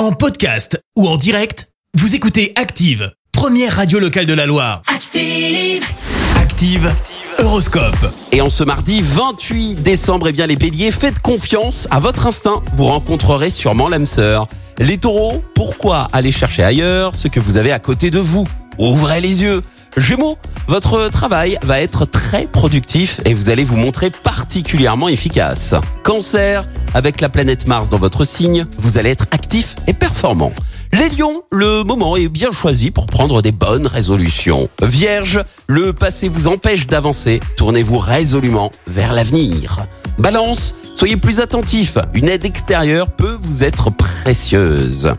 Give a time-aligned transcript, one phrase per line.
[0.00, 4.80] En podcast ou en direct, vous écoutez Active, première radio locale de la Loire.
[4.86, 5.84] Active.
[6.36, 6.90] Active,
[7.38, 8.10] Horoscope.
[8.32, 12.62] Et en ce mardi 28 décembre, eh bien les béliers, faites confiance à votre instinct.
[12.76, 14.48] Vous rencontrerez sûrement l'âme sœur.
[14.78, 18.48] Les taureaux, pourquoi aller chercher ailleurs ce que vous avez à côté de vous?
[18.78, 19.62] Ouvrez les yeux.
[19.98, 24.08] Gémeaux, votre travail va être très productif et vous allez vous montrer
[24.50, 25.76] particulièrement efficace.
[26.02, 30.50] Cancer, avec la planète Mars dans votre signe, vous allez être actif et performant.
[30.92, 34.68] Les lions, le moment est bien choisi pour prendre des bonnes résolutions.
[34.82, 39.86] Vierge, le passé vous empêche d'avancer, tournez-vous résolument vers l'avenir.
[40.18, 45.14] Balance, soyez plus attentif, une aide extérieure peut vous être précieuse.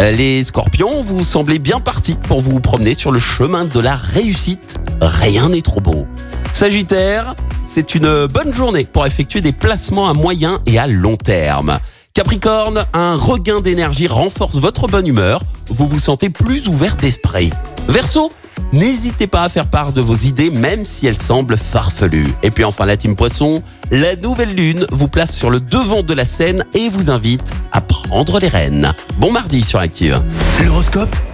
[0.00, 3.94] Euh, Les scorpions, vous semblez bien parti pour vous promener sur le chemin de la
[3.94, 4.78] réussite.
[5.02, 6.06] Rien n'est trop beau.
[6.52, 7.34] Sagittaire,
[7.70, 11.78] c'est une bonne journée pour effectuer des placements à moyen et à long terme.
[12.14, 15.42] Capricorne, un regain d'énergie renforce votre bonne humeur.
[15.68, 17.52] Vous vous sentez plus ouvert d'esprit.
[17.86, 18.32] Verseau,
[18.72, 22.34] n'hésitez pas à faire part de vos idées même si elles semblent farfelues.
[22.42, 26.12] Et puis enfin la team Poisson, la nouvelle lune vous place sur le devant de
[26.12, 28.92] la scène et vous invite à prendre les rênes.
[29.18, 30.20] Bon mardi sur Active.
[30.64, 31.14] L'horoscope?